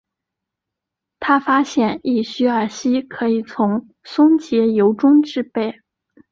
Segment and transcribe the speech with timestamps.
[1.19, 5.79] 他发现异戊二烯可以从松节油中制备。